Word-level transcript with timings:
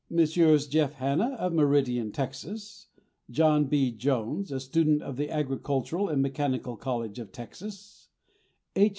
Messrs. 0.09 0.65
Jeff 0.65 0.93
Hanna, 0.93 1.35
of 1.37 1.53
Meridian, 1.53 2.11
Texas; 2.11 2.87
John 3.29 3.65
B. 3.65 3.91
Jones, 3.91 4.51
a 4.51 4.59
student 4.59 5.03
of 5.03 5.15
the 5.15 5.29
Agricultural 5.29 6.09
and 6.09 6.23
Mechanical 6.23 6.75
College 6.75 7.19
of 7.19 7.31
Texas; 7.31 8.09
H. 8.75 8.89